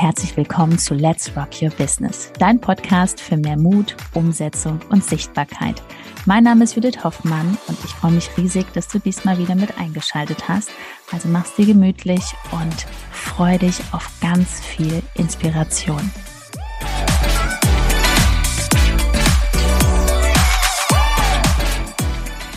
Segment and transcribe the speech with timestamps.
[0.00, 5.82] herzlich willkommen zu Let's Rock Your Business, dein Podcast für mehr Mut, Umsetzung und Sichtbarkeit.
[6.24, 9.76] Mein Name ist Judith Hoffmann und ich freue mich riesig, dass du diesmal wieder mit
[9.76, 10.70] eingeschaltet hast.
[11.10, 12.22] Also mach's dir gemütlich
[12.52, 16.12] und freu dich auf ganz viel Inspiration.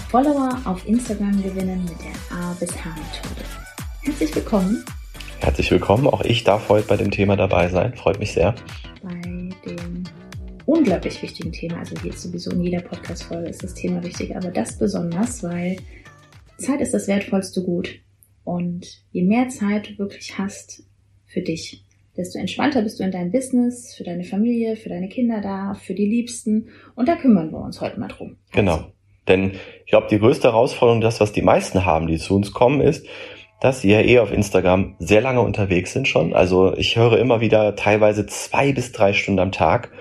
[0.10, 3.46] Follower auf Instagram gewinnen mit der A bis H Methode.
[4.04, 4.86] Herzlich willkommen
[5.42, 6.06] Herzlich willkommen.
[6.06, 7.96] Auch ich darf heute bei dem Thema dabei sein.
[7.96, 8.54] Freut mich sehr.
[9.02, 9.20] Bei
[9.66, 10.04] dem
[10.68, 14.78] unglaublich wichtigen Thema, also jetzt sowieso in jeder Podcast-Folge ist das Thema wichtig, aber das
[14.78, 15.78] besonders, weil
[16.58, 18.00] Zeit ist das wertvollste Gut.
[18.44, 20.84] Und je mehr Zeit du wirklich hast
[21.26, 21.84] für dich,
[22.16, 25.96] desto entspannter bist du in deinem Business, für deine Familie, für deine Kinder da, für
[25.96, 26.70] die Liebsten.
[26.94, 28.38] Und da kümmern wir uns heute mal drum.
[28.52, 28.92] Genau.
[29.28, 29.54] Denn
[29.86, 33.08] ich glaube, die größte Herausforderung, das, was die meisten haben, die zu uns kommen, ist,
[33.62, 36.34] dass sie ja eh auf Instagram sehr lange unterwegs sind schon.
[36.34, 39.92] Also ich höre immer wieder teilweise zwei bis drei Stunden am Tag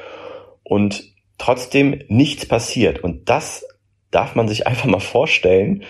[0.64, 1.04] und
[1.36, 3.04] trotzdem nichts passiert.
[3.04, 3.64] Und das
[4.10, 5.84] darf man sich einfach mal vorstellen.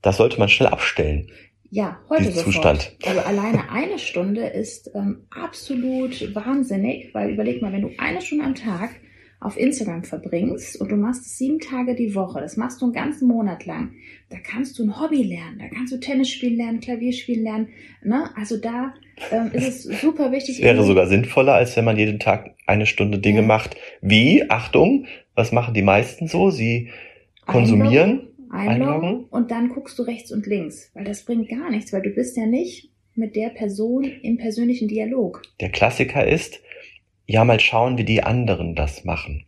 [0.00, 1.30] Das sollte man schnell abstellen.
[1.70, 2.44] Ja, heute sofort.
[2.54, 2.96] Zustand.
[3.04, 8.44] Also alleine eine Stunde ist ähm, absolut wahnsinnig, weil überleg mal, wenn du eine Stunde
[8.44, 8.90] am Tag
[9.44, 12.94] auf Instagram verbringst und du machst es sieben Tage die Woche, das machst du einen
[12.94, 13.92] ganzen Monat lang,
[14.30, 17.68] da kannst du ein Hobby lernen, da kannst du Tennis spielen lernen, Klavier spielen lernen.
[18.02, 18.30] Ne?
[18.36, 18.94] Also da
[19.30, 20.62] ähm, ist es super wichtig.
[20.62, 23.46] wäre sogar sinnvoller, als wenn man jeden Tag eine Stunde Dinge ja.
[23.46, 23.76] macht.
[24.00, 26.48] Wie, Achtung, was machen die meisten so?
[26.48, 26.88] Sie
[27.44, 31.92] konsumieren, einloggen, einloggen und dann guckst du rechts und links, weil das bringt gar nichts,
[31.92, 35.42] weil du bist ja nicht mit der Person im persönlichen Dialog.
[35.60, 36.60] Der Klassiker ist,
[37.26, 39.46] ja mal schauen, wie die anderen das machen.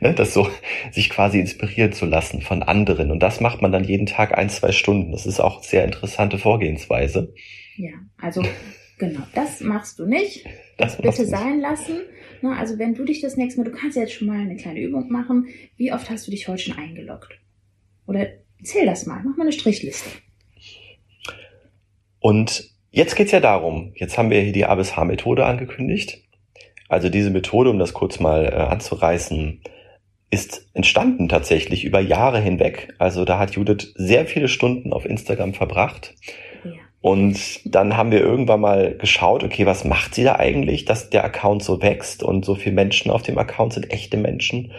[0.00, 0.48] ne, das so,
[0.90, 3.10] sich quasi inspirieren zu lassen von anderen.
[3.10, 5.12] Und das macht man dann jeden Tag ein, zwei Stunden.
[5.12, 7.32] Das ist auch sehr interessante Vorgehensweise.
[7.76, 8.42] Ja, also
[8.98, 10.46] genau, das machst du nicht.
[10.80, 11.96] Das bitte sein lassen.
[12.40, 14.80] Ne, also wenn du dich das nächste Mal, du kannst jetzt schon mal eine kleine
[14.80, 15.48] Übung machen.
[15.76, 17.38] Wie oft hast du dich heute schon eingeloggt?
[18.06, 18.28] Oder
[18.62, 20.08] zähl das mal, mach mal eine Strichliste.
[22.18, 26.22] Und jetzt geht's ja darum, jetzt haben wir hier die A bis H-Methode angekündigt.
[26.90, 29.62] Also diese Methode, um das kurz mal äh, anzureißen,
[30.30, 32.92] ist entstanden tatsächlich über Jahre hinweg.
[32.98, 36.16] Also da hat Judith sehr viele Stunden auf Instagram verbracht.
[36.64, 36.72] Ja.
[37.00, 41.24] Und dann haben wir irgendwann mal geschaut, okay, was macht sie da eigentlich, dass der
[41.24, 44.72] Account so wächst und so viele Menschen auf dem Account sind echte Menschen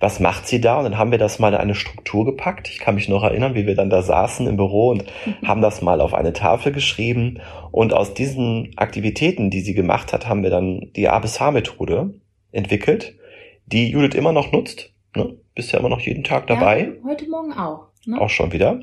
[0.00, 0.78] was macht sie da?
[0.78, 2.68] Und dann haben wir das mal in eine Struktur gepackt.
[2.70, 5.46] Ich kann mich noch erinnern, wie wir dann da saßen im Büro und mhm.
[5.46, 7.40] haben das mal auf eine Tafel geschrieben.
[7.70, 12.14] Und aus diesen Aktivitäten, die sie gemacht hat, haben wir dann die A bis H-Methode
[12.50, 13.18] entwickelt,
[13.66, 14.92] die Judith immer noch nutzt.
[15.14, 15.36] Ne?
[15.54, 16.80] Bist ja immer noch jeden Tag dabei.
[16.80, 17.88] Ja, heute Morgen auch.
[18.06, 18.18] Ne?
[18.18, 18.80] Auch schon wieder.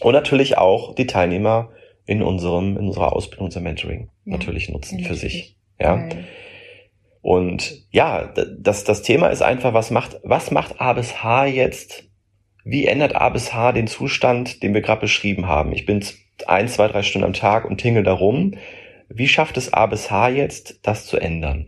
[0.00, 1.70] Und natürlich auch die Teilnehmer
[2.04, 5.56] in unserem, in unserer Ausbildung, unser Mentoring ja, natürlich nutzen für sich.
[5.80, 5.96] Ja.
[5.96, 6.24] Weil
[7.26, 12.04] und ja, das, das Thema ist einfach, was macht, was macht A bis H jetzt?
[12.64, 15.72] Wie ändert A bis H den Zustand, den wir gerade beschrieben haben?
[15.72, 16.04] Ich bin
[16.46, 18.54] ein, zwei, drei Stunden am Tag und tingel darum.
[19.08, 21.66] Wie schafft es A bis H jetzt, das zu ändern?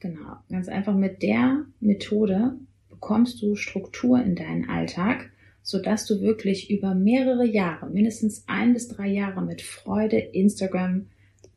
[0.00, 2.54] Genau, ganz einfach mit der Methode
[2.88, 8.88] bekommst du Struktur in deinen Alltag, sodass du wirklich über mehrere Jahre, mindestens ein bis
[8.88, 11.10] drei Jahre mit Freude Instagram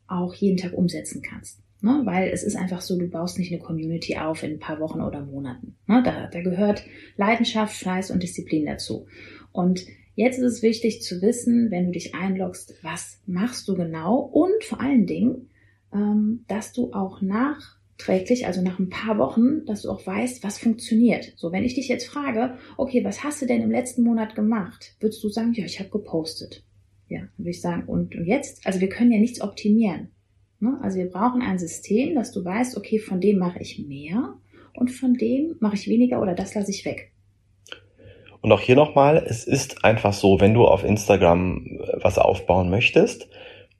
[0.06, 1.62] auch jeden Tag umsetzen kannst.
[1.80, 2.02] Ne?
[2.04, 5.00] Weil es ist einfach so, du baust nicht eine Community auf in ein paar Wochen
[5.00, 5.76] oder Monaten.
[5.86, 6.02] Ne?
[6.04, 6.84] Da, da gehört
[7.16, 9.06] Leidenschaft, Fleiß und Disziplin dazu.
[9.52, 14.18] Und jetzt ist es wichtig zu wissen, wenn du dich einloggst, was machst du genau
[14.18, 15.50] und vor allen Dingen,
[15.92, 20.58] ähm, dass du auch nachträglich, also nach ein paar Wochen, dass du auch weißt, was
[20.58, 21.32] funktioniert.
[21.36, 24.96] So, wenn ich dich jetzt frage, okay, was hast du denn im letzten Monat gemacht?
[24.98, 26.64] Würdest du sagen, ja, ich habe gepostet.
[27.08, 28.66] Ja, würde ich sagen, und, und jetzt?
[28.66, 30.10] Also wir können ja nichts optimieren.
[30.60, 30.78] Ne?
[30.82, 34.34] Also wir brauchen ein System, dass du weißt, okay, von dem mache ich mehr
[34.74, 37.12] und von dem mache ich weniger oder das lasse ich weg.
[38.40, 42.70] Und auch hier nochmal, es ist einfach so, wenn du auf Instagram äh, was aufbauen
[42.70, 43.28] möchtest,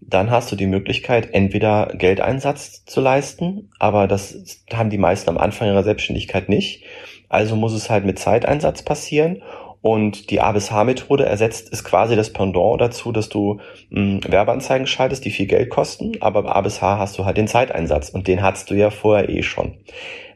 [0.00, 5.38] dann hast du die Möglichkeit, entweder Geldeinsatz zu leisten, aber das haben die meisten am
[5.38, 6.84] Anfang ihrer Selbstständigkeit nicht.
[7.28, 9.42] Also muss es halt mit Zeiteinsatz passieren
[9.80, 13.60] und die A bis H-Methode ersetzt, ist quasi das Pendant dazu, dass du
[13.90, 17.24] mh, hm, Werbeanzeigen schaltest, die viel Geld kosten, aber bei A bis H hast du
[17.24, 19.78] halt den Zeiteinsatz und den hattest du ja vorher eh schon.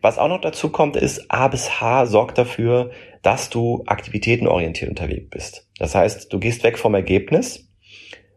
[0.01, 2.91] Was auch noch dazu kommt, ist, A bis H sorgt dafür,
[3.23, 5.69] dass du aktivitätenorientiert unterwegs bist.
[5.79, 7.69] Das heißt, du gehst weg vom Ergebnis,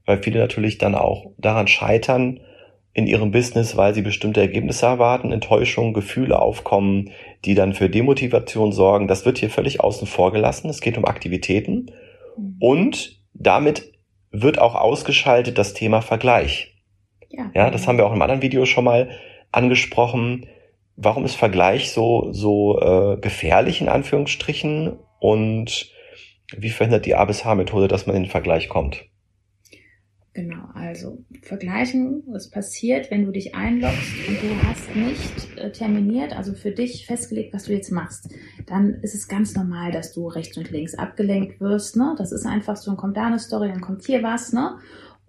[0.06, 2.40] weil viele natürlich dann auch daran scheitern,
[2.96, 7.12] in ihrem Business, weil sie bestimmte Ergebnisse erwarten, Enttäuschungen, Gefühle aufkommen,
[7.44, 9.10] die dann für Demotivation sorgen.
[9.10, 10.70] Das wird hier völlig außen vor gelassen.
[10.70, 11.92] Es geht um Aktivitäten
[12.60, 13.92] und damit
[14.32, 16.74] wird auch ausgeschaltet das Thema Vergleich.
[17.30, 19.10] Ja, ja das haben wir auch im anderen Video schon mal
[19.52, 20.46] angesprochen.
[20.96, 25.92] Warum ist Vergleich so, so äh, gefährlich in Anführungsstrichen und
[26.56, 29.04] wie verhindert die A bis H-Methode, dass man in den Vergleich kommt?
[30.96, 36.54] Also vergleichen, was passiert, wenn du dich einloggst und du hast nicht äh, terminiert, also
[36.54, 38.34] für dich festgelegt, was du jetzt machst.
[38.66, 41.98] Dann ist es ganz normal, dass du rechts und links abgelenkt wirst.
[41.98, 42.16] Ne?
[42.18, 44.54] Das ist einfach so, dann kommt da eine Story, dann kommt hier was.
[44.54, 44.78] Ne?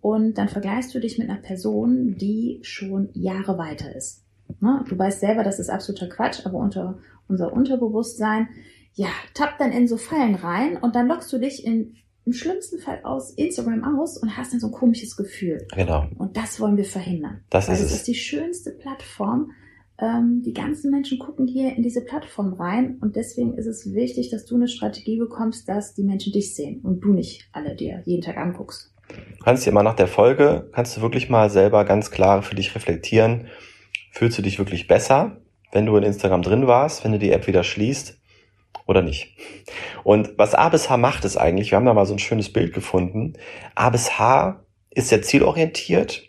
[0.01, 4.25] Und dann vergleichst du dich mit einer Person, die schon Jahre weiter ist.
[4.61, 4.85] Ne?
[4.89, 8.51] Du weißt selber, das ist absoluter Quatsch, aber unter unser Unterbewusstsein,
[8.95, 11.97] ja, tappt dann in so Fallen rein und dann lockst du dich in
[12.27, 15.67] im schlimmsten Fall aus Instagram aus und hast dann so ein komisches Gefühl.
[15.75, 16.07] Genau.
[16.19, 17.41] Und das wollen wir verhindern.
[17.51, 17.93] Das ist es es.
[17.99, 19.53] ist die schönste Plattform.
[19.99, 24.29] Ähm, die ganzen Menschen gucken hier in diese Plattform rein und deswegen ist es wichtig,
[24.29, 28.03] dass du eine Strategie bekommst, dass die Menschen dich sehen und du nicht alle dir
[28.05, 28.93] jeden Tag anguckst.
[29.09, 32.57] Du kannst dir mal nach der Folge, kannst du wirklich mal selber ganz klar für
[32.57, 33.47] dich reflektieren,
[34.11, 35.41] fühlst du dich wirklich besser,
[35.73, 38.19] wenn du in Instagram drin warst, wenn du die App wieder schließt
[38.87, 39.37] oder nicht.
[40.05, 42.53] Und was A bis H macht es eigentlich, wir haben da mal so ein schönes
[42.53, 43.35] Bild gefunden.
[43.75, 46.23] A bis H ist sehr zielorientiert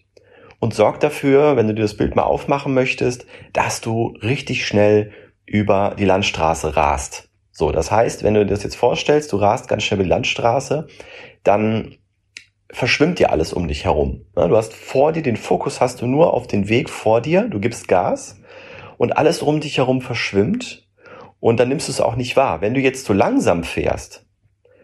[0.60, 5.12] und sorgt dafür, wenn du dir das Bild mal aufmachen möchtest, dass du richtig schnell
[5.46, 7.30] über die Landstraße rast.
[7.52, 10.10] So, das heißt, wenn du dir das jetzt vorstellst, du rast ganz schnell über die
[10.10, 10.88] Landstraße,
[11.44, 11.96] dann
[12.70, 14.26] verschwimmt dir alles um dich herum.
[14.36, 17.60] Du hast vor dir, den Fokus hast du nur auf den Weg vor dir, du
[17.60, 18.40] gibst Gas
[18.98, 20.87] und alles um dich herum verschwimmt
[21.40, 22.62] und dann nimmst du es auch nicht wahr.
[22.62, 24.26] Wenn du jetzt zu langsam fährst,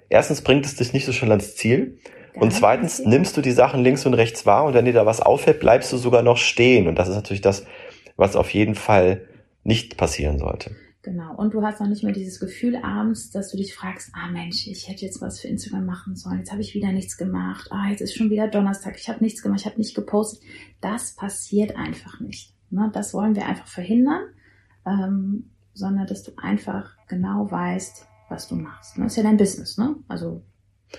[0.10, 2.00] erstens bringt es dich nicht so schnell ans Ziel
[2.36, 5.22] und zweitens nimmst du die Sachen links und rechts wahr und wenn dir da was
[5.22, 7.66] auffällt, bleibst du sogar noch stehen und das ist natürlich das,
[8.16, 9.28] was auf jeden Fall
[9.64, 10.76] nicht passieren sollte.
[11.04, 11.36] Genau.
[11.36, 14.68] Und du hast noch nicht mehr dieses Gefühl abends, dass du dich fragst, ah Mensch,
[14.68, 16.40] ich hätte jetzt was für Instagram machen sollen.
[16.40, 17.68] Jetzt habe ich wieder nichts gemacht.
[17.72, 18.96] Ah, jetzt ist schon wieder Donnerstag.
[18.98, 19.60] Ich habe nichts gemacht.
[19.60, 20.42] Ich habe nicht gepostet.
[20.80, 22.54] Das passiert einfach nicht.
[22.70, 22.90] Ne?
[22.94, 24.22] Das wollen wir einfach verhindern.
[24.86, 28.98] Ähm, sondern dass du einfach genau weißt, was du machst.
[28.98, 29.96] Das ist ja dein Business, ne?
[30.08, 30.42] Also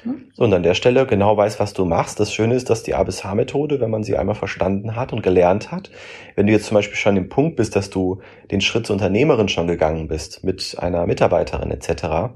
[0.05, 0.17] ne?
[0.35, 2.21] so, und an der Stelle genau weiß, was du machst.
[2.21, 5.23] Das Schöne ist, dass die A bis H-Methode, wenn man sie einmal verstanden hat und
[5.23, 5.91] gelernt hat,
[6.37, 9.49] wenn du jetzt zum Beispiel schon im Punkt bist, dass du den Schritt zur Unternehmerin
[9.49, 12.35] schon gegangen bist mit einer Mitarbeiterin etc.,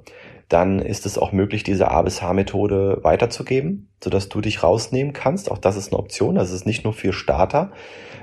[0.49, 5.51] dann ist es auch möglich, diese A bis H-Methode weiterzugeben, sodass du dich rausnehmen kannst.
[5.51, 6.37] Auch das ist eine Option.
[6.37, 7.71] Das ist nicht nur für Starter,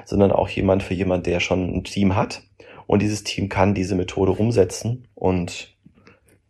[0.06, 2.42] sondern auch jemand für jemand, der schon ein Team hat
[2.88, 5.76] und dieses Team kann diese Methode umsetzen und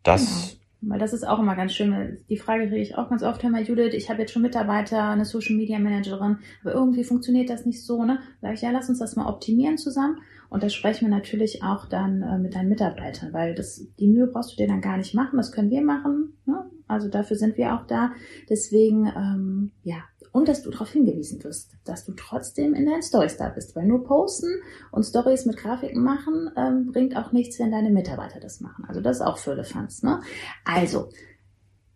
[0.04, 0.26] das.
[0.26, 0.62] Genau.
[0.88, 2.20] Weil das ist auch immer ganz schön.
[2.30, 5.10] Die Frage kriege ich auch ganz oft, hör mal, Judith, ich habe jetzt schon Mitarbeiter,
[5.10, 8.20] eine Social Media Managerin, aber irgendwie funktioniert das nicht so, ne?
[8.42, 10.20] Sag ich, ja, lass uns das mal optimieren zusammen.
[10.50, 14.28] Und da sprechen wir natürlich auch dann äh, mit deinen Mitarbeitern, weil das, die Mühe
[14.28, 16.34] brauchst du dir dann gar nicht machen, das können wir machen.
[16.46, 16.66] Ne?
[16.88, 18.12] Also dafür sind wir auch da.
[18.50, 20.04] Deswegen, ähm, ja,
[20.36, 23.74] und dass du darauf hingewiesen wirst, dass du trotzdem in deinen Stories da bist.
[23.74, 24.50] Weil nur posten
[24.92, 28.84] und Stories mit Grafiken machen ähm, bringt auch nichts, wenn deine Mitarbeiter das machen.
[28.86, 30.04] Also das ist auch für Fans.
[30.04, 30.20] Ne?
[30.66, 31.08] Also,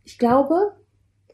[0.05, 0.71] ich glaube.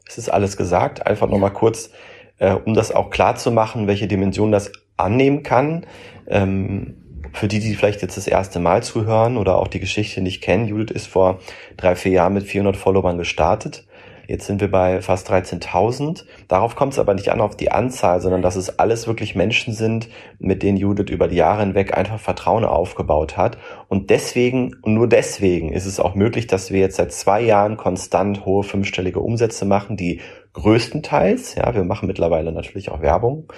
[0.04, 1.06] Es ist alles gesagt.
[1.06, 1.90] Einfach nochmal kurz,
[2.38, 5.86] äh, um das auch klar zu machen, welche Dimension das annehmen kann.
[6.26, 7.04] Ähm,
[7.34, 10.66] für die, die vielleicht jetzt das erste Mal zuhören oder auch die Geschichte nicht kennen,
[10.66, 11.38] Judith ist vor
[11.76, 13.85] drei, vier Jahren mit 400 Followern gestartet
[14.26, 16.24] Jetzt sind wir bei fast 13.000.
[16.48, 19.72] Darauf kommt es aber nicht an auf die Anzahl, sondern dass es alles wirklich Menschen
[19.72, 23.58] sind, mit denen Judith über die Jahre hinweg einfach Vertrauen aufgebaut hat.
[23.88, 27.76] Und deswegen, und nur deswegen ist es auch möglich, dass wir jetzt seit zwei Jahren
[27.76, 30.20] konstant hohe fünfstellige Umsätze machen, die
[30.54, 33.52] größtenteils, ja, wir machen mittlerweile natürlich auch Werbung,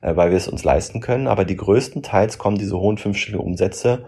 [0.00, 4.06] äh, weil wir es uns leisten können, aber die größtenteils kommen diese hohen fünfstelligen Umsätze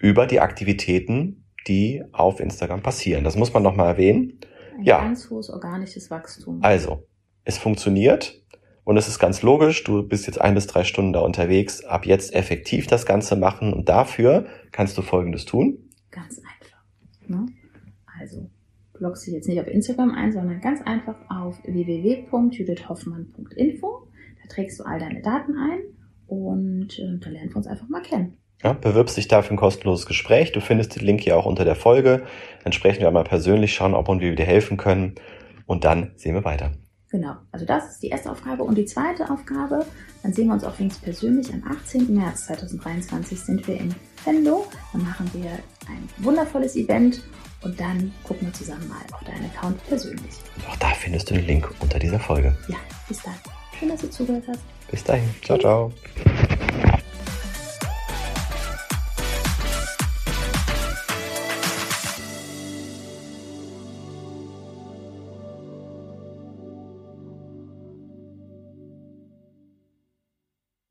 [0.00, 3.24] über die Aktivitäten, die auf Instagram passieren.
[3.24, 4.40] Das muss man nochmal erwähnen.
[4.78, 5.00] Ein ja.
[5.00, 6.60] ganz hohes organisches Wachstum.
[6.62, 7.06] Also,
[7.44, 8.40] es funktioniert
[8.84, 12.06] und es ist ganz logisch, du bist jetzt ein bis drei Stunden da unterwegs, ab
[12.06, 15.90] jetzt effektiv das Ganze machen und dafür kannst du Folgendes tun.
[16.12, 16.84] Ganz einfach.
[17.26, 17.46] Ne?
[18.20, 18.48] Also,
[19.00, 24.06] loggst dich jetzt nicht auf Instagram ein, sondern ganz einfach auf www.judithhoffmann.info.
[24.42, 25.80] Da trägst du all deine Daten ein
[26.28, 28.36] und äh, da lernen wir uns einfach mal kennen.
[28.62, 30.52] Ja, bewirbst dich dafür ein kostenloses Gespräch.
[30.52, 32.22] Du findest den Link hier auch unter der Folge.
[32.64, 35.14] Dann sprechen wir einmal persönlich, schauen, ob und wie wir dir helfen können.
[35.66, 36.72] Und dann sehen wir weiter.
[37.10, 38.64] Genau, also das ist die erste Aufgabe.
[38.64, 39.86] Und die zweite Aufgabe,
[40.22, 41.52] dann sehen wir uns auch links persönlich.
[41.52, 42.14] Am 18.
[42.14, 44.66] März 2023 sind wir in Venlo.
[44.92, 45.50] Dann machen wir
[45.88, 47.22] ein wundervolles Event
[47.62, 50.34] und dann gucken wir zusammen mal auf deinen Account persönlich.
[50.56, 52.54] Und auch da findest du den Link unter dieser Folge.
[52.68, 52.76] Ja,
[53.08, 53.34] bis dann.
[53.78, 54.60] Schön, dass du zugehört hast.
[54.90, 55.28] Bis dahin.
[55.42, 55.92] Ciao, ciao.